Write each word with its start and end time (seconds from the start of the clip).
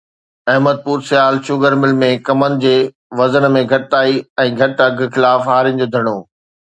احمد 0.51 0.77
پور 0.83 0.99
Sial 1.09 1.33
sugar 1.47 1.73
mill 1.81 1.91
۾ 2.03 2.09
ڪمند 2.27 2.55
جي 2.63 2.73
وزن 3.19 3.45
۾ 3.57 3.61
گهٽتائي 3.73 4.15
۽ 4.45 4.47
گهٽ 4.63 4.81
اگهه 4.87 5.11
خلاف 5.19 5.41
هارين 5.51 5.75
جو 5.83 5.87
ڌرڻو 5.97 6.15